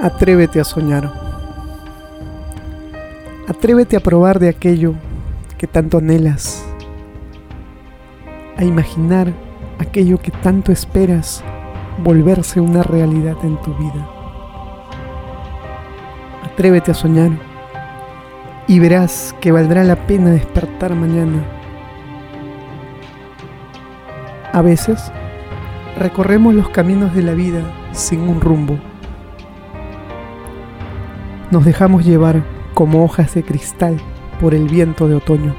Atrévete 0.00 0.60
a 0.60 0.64
soñar. 0.64 1.12
Atrévete 3.46 3.96
a 3.96 4.00
probar 4.00 4.38
de 4.38 4.48
aquello 4.48 4.94
que 5.58 5.66
tanto 5.66 5.98
anhelas. 5.98 6.64
A 8.56 8.64
imaginar 8.64 9.32
aquello 9.78 10.18
que 10.18 10.30
tanto 10.30 10.72
esperas 10.72 11.44
volverse 12.02 12.60
una 12.60 12.82
realidad 12.82 13.36
en 13.44 13.60
tu 13.60 13.74
vida. 13.74 14.08
Atrévete 16.44 16.90
a 16.90 16.94
soñar 16.94 17.30
y 18.66 18.78
verás 18.78 19.34
que 19.40 19.52
valdrá 19.52 19.84
la 19.84 20.06
pena 20.06 20.30
despertar 20.30 20.94
mañana. 20.94 21.44
A 24.52 24.62
veces 24.62 25.12
recorremos 25.98 26.54
los 26.54 26.68
caminos 26.70 27.14
de 27.14 27.22
la 27.22 27.34
vida 27.34 27.62
sin 27.92 28.20
un 28.22 28.40
rumbo 28.40 28.78
nos 31.52 31.66
dejamos 31.66 32.06
llevar 32.06 32.42
como 32.72 33.04
hojas 33.04 33.34
de 33.34 33.42
cristal 33.42 33.98
por 34.40 34.54
el 34.54 34.68
viento 34.68 35.06
de 35.06 35.16
otoño, 35.16 35.54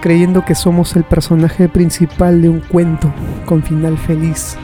creyendo 0.00 0.44
que 0.44 0.56
somos 0.56 0.96
el 0.96 1.04
personaje 1.04 1.68
principal 1.68 2.42
de 2.42 2.48
un 2.48 2.58
cuento 2.58 3.14
con 3.46 3.62
final 3.62 3.96
feliz. 3.98 4.58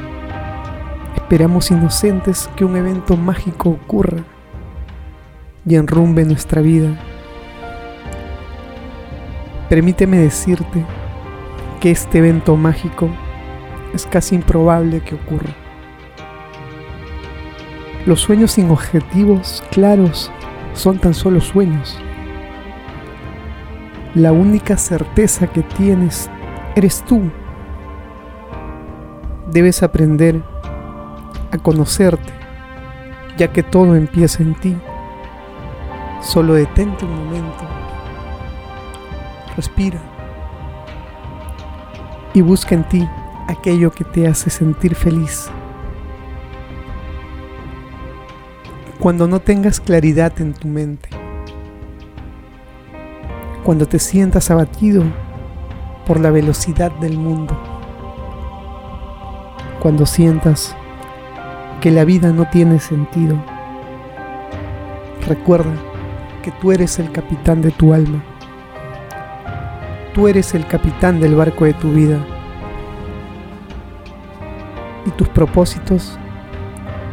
Esperamos 1.14 1.70
inocentes 1.70 2.50
que 2.56 2.64
un 2.64 2.76
evento 2.76 3.16
mágico 3.16 3.70
ocurra 3.70 4.24
y 5.64 5.76
enrumbe 5.76 6.24
nuestra 6.24 6.60
vida. 6.60 6.88
Permíteme 9.68 10.18
decirte 10.18 10.84
que 11.80 11.92
este 11.92 12.18
evento 12.18 12.56
mágico 12.56 13.08
es 13.94 14.06
casi 14.06 14.34
improbable 14.34 15.02
que 15.02 15.14
ocurra. 15.14 15.65
Los 18.06 18.20
sueños 18.20 18.52
sin 18.52 18.70
objetivos 18.70 19.64
claros 19.72 20.30
son 20.74 21.00
tan 21.00 21.12
solo 21.12 21.40
sueños. 21.40 21.98
La 24.14 24.30
única 24.30 24.76
certeza 24.76 25.48
que 25.48 25.64
tienes 25.64 26.30
eres 26.76 27.02
tú. 27.04 27.32
Debes 29.50 29.82
aprender 29.82 30.40
a 31.50 31.58
conocerte, 31.58 32.32
ya 33.36 33.52
que 33.52 33.64
todo 33.64 33.96
empieza 33.96 34.40
en 34.44 34.54
ti. 34.54 34.76
Solo 36.20 36.54
detente 36.54 37.04
un 37.04 37.24
momento, 37.24 37.64
respira 39.56 39.98
y 42.34 42.40
busca 42.40 42.76
en 42.76 42.84
ti 42.84 43.08
aquello 43.48 43.90
que 43.90 44.04
te 44.04 44.28
hace 44.28 44.48
sentir 44.48 44.94
feliz. 44.94 45.50
Cuando 49.06 49.28
no 49.28 49.38
tengas 49.38 49.78
claridad 49.78 50.32
en 50.40 50.52
tu 50.52 50.66
mente, 50.66 51.08
cuando 53.62 53.86
te 53.86 54.00
sientas 54.00 54.50
abatido 54.50 55.04
por 56.04 56.18
la 56.18 56.32
velocidad 56.32 56.90
del 56.98 57.16
mundo, 57.16 57.56
cuando 59.78 60.06
sientas 60.06 60.74
que 61.80 61.92
la 61.92 62.04
vida 62.04 62.32
no 62.32 62.50
tiene 62.50 62.80
sentido, 62.80 63.40
recuerda 65.28 65.70
que 66.42 66.50
tú 66.60 66.72
eres 66.72 66.98
el 66.98 67.12
capitán 67.12 67.62
de 67.62 67.70
tu 67.70 67.94
alma, 67.94 68.24
tú 70.14 70.26
eres 70.26 70.52
el 70.52 70.66
capitán 70.66 71.20
del 71.20 71.36
barco 71.36 71.64
de 71.64 71.74
tu 71.74 71.92
vida. 71.92 72.18
Y 75.06 75.10
tus 75.12 75.28
propósitos 75.28 76.18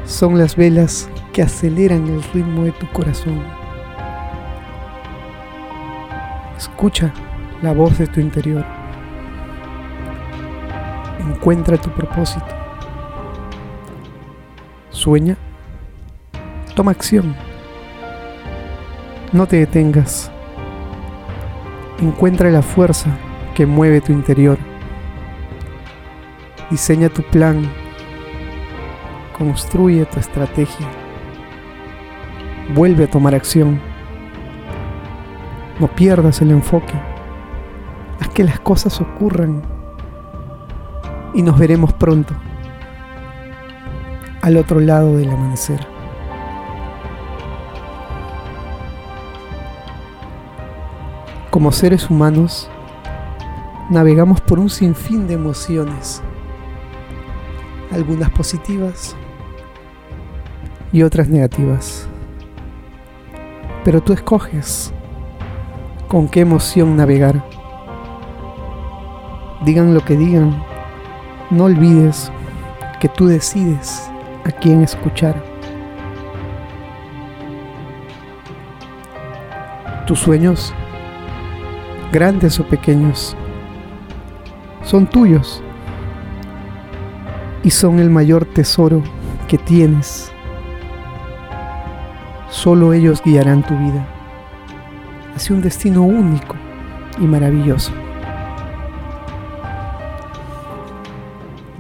son 0.06 0.38
las 0.38 0.56
velas 0.56 1.10
que 1.32 1.42
aceleran 1.42 2.08
el 2.08 2.24
ritmo 2.34 2.64
de 2.64 2.72
tu 2.72 2.88
corazón. 2.92 3.42
Escucha 6.58 7.14
la 7.62 7.74
voz 7.74 7.98
de 7.98 8.08
tu 8.08 8.20
interior. 8.20 8.66
Encuentra 11.20 11.78
tu 11.78 11.90
propósito. 11.90 12.46
Sueña. 14.90 15.38
Toma 16.76 16.92
acción. 16.92 17.36
No 19.32 19.48
te 19.48 19.58
detengas. 19.58 20.32
Encuentra 22.00 22.50
la 22.50 22.62
fuerza 22.62 23.10
que 23.56 23.66
mueve 23.66 24.02
tu 24.02 24.12
interior. 24.12 24.58
Diseña 26.70 27.10
tu 27.10 27.22
plan. 27.24 27.83
Construye 29.38 30.06
tu 30.06 30.20
estrategia 30.20 30.88
vuelve 32.70 33.04
a 33.04 33.10
tomar 33.10 33.36
acción. 33.36 33.80
No 35.80 35.88
pierdas 35.88 36.42
el 36.42 36.52
enfoque. 36.52 36.94
Haz 38.20 38.30
que 38.30 38.44
las 38.44 38.60
cosas 38.60 39.00
ocurran. 39.02 39.62
Y 41.34 41.42
nos 41.42 41.58
veremos 41.58 41.94
pronto 41.94 42.34
al 44.42 44.58
otro 44.58 44.80
lado 44.80 45.18
del 45.18 45.32
amanecer. 45.32 45.86
Como 51.50 51.72
seres 51.72 52.10
humanos, 52.10 52.70
navegamos 53.90 54.42
por 54.42 54.60
un 54.60 54.70
sinfín 54.70 55.28
de 55.28 55.36
emociones, 55.36 56.22
algunas 57.92 58.32
positivas 58.32 59.16
y 60.94 61.04
otras 61.04 61.28
negativas 61.28 62.08
pero 63.84 64.02
tú 64.02 64.14
escoges 64.14 64.94
con 66.08 66.28
qué 66.28 66.42
emoción 66.42 66.96
navegar. 66.96 67.44
Digan 69.66 69.94
lo 69.94 70.04
que 70.04 70.16
digan, 70.16 70.64
no 71.50 71.66
olvides 71.66 72.32
que 73.00 73.10
tú 73.10 73.28
decides 73.28 74.10
a 74.46 74.52
quién 74.52 74.82
escuchar. 74.82 75.42
Tus 80.08 80.20
sueños, 80.20 80.74
grandes 82.12 82.60
o 82.60 82.68
pequeños, 82.68 83.36
son 84.84 85.08
tuyos 85.08 85.62
y 87.64 87.70
son 87.70 88.00
el 88.00 88.10
mayor 88.10 88.46
tesoro 88.46 89.02
que 89.48 89.58
tienes 89.58 90.33
Solo 92.54 92.94
ellos 92.94 93.24
guiarán 93.26 93.64
tu 93.64 93.76
vida 93.76 94.06
hacia 95.36 95.56
un 95.56 95.64
destino 95.64 96.04
único 96.04 96.56
y 97.20 97.24
maravilloso. 97.24 97.92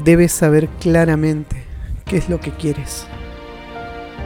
Debes 0.04 0.32
saber 0.32 0.68
claramente 0.80 1.64
qué 2.06 2.18
es 2.18 2.28
lo 2.28 2.40
que 2.40 2.50
quieres 2.50 3.06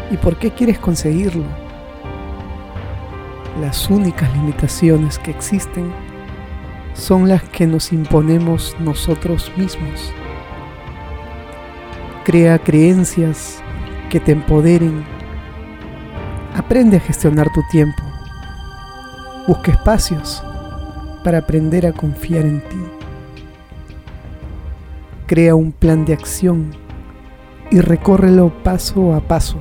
y 0.10 0.16
por 0.16 0.38
qué 0.38 0.52
quieres 0.52 0.80
conseguirlo. 0.80 1.44
Las 3.60 3.90
únicas 3.90 4.34
limitaciones 4.34 5.20
que 5.20 5.32
existen 5.32 5.92
son 6.94 7.28
las 7.28 7.44
que 7.44 7.68
nos 7.68 7.92
imponemos 7.92 8.74
nosotros 8.80 9.52
mismos. 9.58 10.14
Crea 12.24 12.58
creencias 12.58 13.62
que 14.10 14.22
te 14.22 14.32
empoderen 14.32 15.17
Aprende 16.58 16.98
a 16.98 17.00
gestionar 17.00 17.54
tu 17.54 17.62
tiempo. 17.70 18.02
Busca 19.48 19.70
espacios 19.70 20.44
para 21.24 21.38
aprender 21.38 21.86
a 21.86 21.94
confiar 21.94 22.48
en 22.48 22.62
ti. 22.62 22.84
Crea 25.28 25.54
un 25.54 25.72
plan 25.72 26.04
de 26.04 26.14
acción 26.14 26.72
y 27.70 27.80
recórrelo 27.80 28.52
paso 28.64 29.14
a 29.14 29.20
paso. 29.20 29.58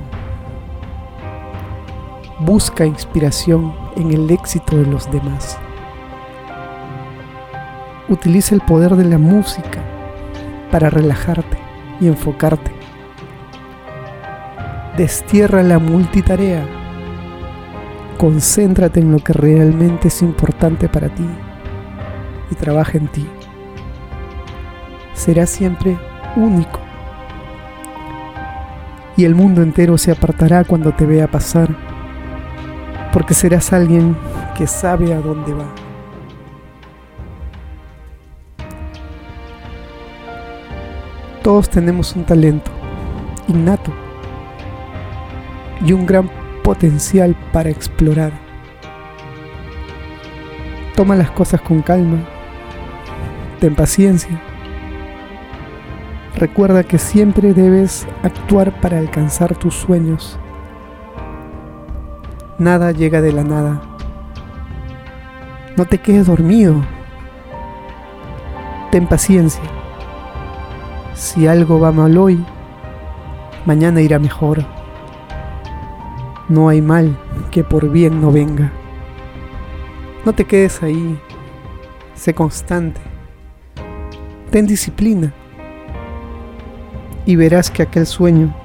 Busca 2.39 2.83
inspiración 2.83 3.75
en 3.95 4.11
el 4.11 4.31
éxito 4.31 4.75
de 4.75 4.87
los 4.87 5.09
demás. 5.11 5.59
Utiliza 8.09 8.55
el 8.55 8.61
poder 8.61 8.95
de 8.95 9.05
la 9.05 9.19
música 9.19 9.83
para 10.71 10.89
relajarte 10.89 11.59
y 12.01 12.07
enfocarte. 12.07 12.71
Destierra 14.97 15.61
la 15.61 15.77
multitarea 15.77 16.76
Concéntrate 18.17 18.99
en 18.99 19.11
lo 19.11 19.19
que 19.19 19.31
realmente 19.31 20.07
es 20.07 20.23
importante 20.23 20.89
para 20.89 21.09
ti 21.09 21.27
y 22.49 22.55
trabaja 22.55 22.97
en 22.97 23.07
ti. 23.09 23.27
Serás 25.13 25.51
siempre 25.51 25.97
único. 26.35 26.79
Y 29.15 29.25
el 29.25 29.35
mundo 29.35 29.61
entero 29.61 29.97
se 29.97 30.11
apartará 30.11 30.63
cuando 30.63 30.91
te 30.93 31.05
vea 31.05 31.27
pasar, 31.29 31.69
porque 33.13 33.35
serás 33.35 33.71
alguien 33.71 34.15
que 34.55 34.65
sabe 34.65 35.13
a 35.13 35.19
dónde 35.19 35.53
va. 35.53 35.65
Todos 41.43 41.69
tenemos 41.69 42.15
un 42.15 42.25
talento 42.25 42.71
innato 43.47 43.91
y 45.85 45.93
un 45.93 46.05
gran 46.05 46.29
potencial 46.67 47.33
para 47.53 47.69
explorar. 47.69 48.33
Toma 50.97 51.15
las 51.15 51.31
cosas 51.31 51.61
con 51.61 51.81
calma, 51.81 52.17
ten 53.61 53.73
paciencia. 53.73 54.37
Recuerda 56.35 56.83
que 56.83 56.97
siempre 56.97 57.53
debes 57.53 58.05
actuar 58.21 58.81
para 58.81 58.99
alcanzar 58.99 59.55
tus 59.55 59.75
sueños. 59.75 60.37
Nada 62.59 62.91
llega 62.91 63.21
de 63.21 63.31
la 63.31 63.45
nada. 63.45 63.81
No 65.77 65.85
te 65.85 65.99
quedes 65.99 66.27
dormido. 66.27 66.83
Ten 68.91 69.07
paciencia. 69.07 69.63
Si 71.13 71.47
algo 71.47 71.79
va 71.79 71.93
mal 71.93 72.17
hoy, 72.17 72.43
mañana 73.65 74.01
irá 74.01 74.19
mejor. 74.19 74.76
No 76.49 76.69
hay 76.69 76.81
mal 76.81 77.17
que 77.51 77.65
por 77.65 77.89
bien 77.89 78.21
no 78.21 78.31
venga. 78.31 78.71
No 80.25 80.31
te 80.33 80.45
quedes 80.45 80.81
ahí. 80.81 81.19
Sé 82.15 82.33
constante. 82.33 83.01
Ten 84.49 84.65
disciplina. 84.65 85.33
Y 87.25 87.35
verás 87.35 87.69
que 87.69 87.83
aquel 87.83 88.05
sueño 88.05 88.55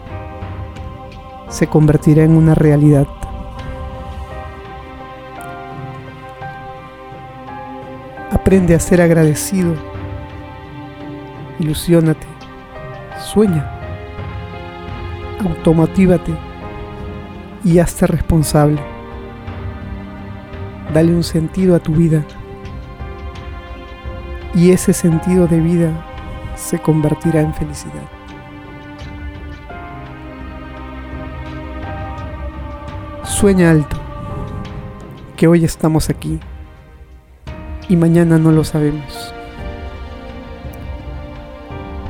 se 1.48 1.66
convertirá 1.66 2.22
en 2.22 2.36
una 2.36 2.54
realidad. 2.54 3.08
Aprende 8.30 8.76
a 8.76 8.80
ser 8.80 9.00
agradecido. 9.00 9.74
Ilusiónate. 11.58 12.28
Sueña. 13.18 13.68
Automotívate 15.44 16.51
y 17.64 17.78
hazte 17.78 18.06
responsable. 18.06 18.80
Dale 20.92 21.14
un 21.14 21.22
sentido 21.22 21.74
a 21.74 21.78
tu 21.78 21.92
vida. 21.92 22.24
Y 24.54 24.70
ese 24.70 24.92
sentido 24.92 25.46
de 25.46 25.60
vida 25.60 25.90
se 26.54 26.78
convertirá 26.78 27.40
en 27.40 27.54
felicidad. 27.54 28.02
Sueña 33.24 33.70
alto, 33.70 33.96
que 35.36 35.48
hoy 35.48 35.64
estamos 35.64 36.10
aquí 36.10 36.38
y 37.88 37.96
mañana 37.96 38.38
no 38.38 38.52
lo 38.52 38.62
sabemos. 38.62 39.34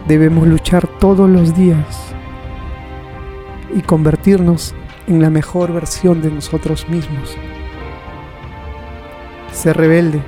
Debemos 0.08 0.46
luchar 0.46 0.86
todos 0.98 1.30
los 1.30 1.54
días 1.54 2.12
y 3.74 3.80
convertirnos 3.82 4.74
en 5.06 5.20
la 5.20 5.30
mejor 5.30 5.72
versión 5.72 6.22
de 6.22 6.30
nosotros 6.30 6.88
mismos. 6.88 7.36
Sé 9.52 9.72
rebelde 9.72 10.22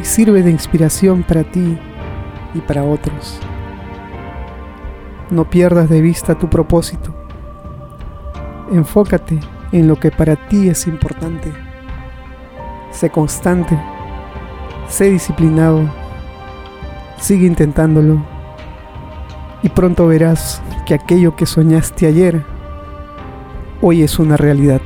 y 0.00 0.04
sirve 0.04 0.42
de 0.42 0.50
inspiración 0.50 1.22
para 1.22 1.44
ti 1.44 1.78
y 2.54 2.58
para 2.60 2.84
otros. 2.84 3.38
No 5.30 5.48
pierdas 5.48 5.88
de 5.88 6.00
vista 6.00 6.36
tu 6.36 6.48
propósito. 6.48 7.14
Enfócate 8.72 9.38
en 9.72 9.86
lo 9.86 9.96
que 9.96 10.10
para 10.10 10.36
ti 10.48 10.68
es 10.68 10.86
importante. 10.86 11.52
Sé 12.90 13.10
constante. 13.10 13.80
Sé 14.88 15.10
disciplinado. 15.10 15.88
Sigue 17.18 17.46
intentándolo. 17.46 18.24
Y 19.62 19.68
pronto 19.68 20.06
verás 20.08 20.60
que 20.86 20.94
aquello 20.94 21.36
que 21.36 21.46
soñaste 21.46 22.06
ayer 22.06 22.44
hoy 23.80 24.02
es 24.02 24.18
una 24.18 24.36
realidad. 24.36 24.80